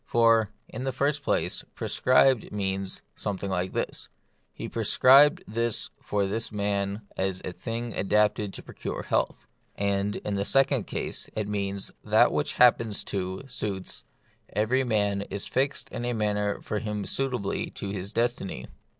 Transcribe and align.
For, 0.03 0.49
The 0.73 0.79
Mystery 0.79 0.81
of 0.81 0.81
Pain. 0.81 0.81
71 0.81 0.81
in 0.81 0.83
the 0.83 0.97
first 0.97 1.23
place, 1.23 1.63
'prescribed' 1.75 2.51
means 2.51 3.01
some 3.13 3.37
thing 3.37 3.51
like 3.51 3.73
this: 3.73 4.09
he 4.51 4.67
prescribed 4.67 5.43
this 5.47 5.91
for 6.01 6.25
this 6.25 6.51
man 6.51 7.03
as 7.17 7.39
a 7.45 7.51
thing 7.51 7.93
adapted 7.93 8.51
to 8.55 8.63
procure 8.63 9.03
health; 9.03 9.45
and, 9.75 10.15
in 10.15 10.33
the 10.33 10.43
second 10.43 10.87
case, 10.87 11.29
it 11.35 11.47
means, 11.47 11.91
that 12.03 12.31
which 12.31 12.53
happens 12.53 13.03
to 13.03 13.43
(suits) 13.45 14.03
every 14.49 14.83
man 14.83 15.21
is 15.29 15.45
fixed 15.45 15.87
in 15.91 16.03
a 16.03 16.13
manner 16.13 16.59
for 16.61 16.79
him 16.79 17.05
suitably 17.05 17.69
to 17.69 17.89
his 17.89 18.11
destiny. 18.11 18.65